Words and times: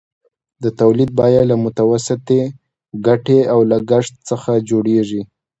د 0.63 0.65
تولید 0.79 1.09
بیه 1.19 1.41
له 1.49 1.55
متوسطې 1.63 2.41
ګټې 3.05 3.39
او 3.53 3.59
لګښت 3.71 4.13
څخه 4.29 4.51
جوړېږي 4.69 5.21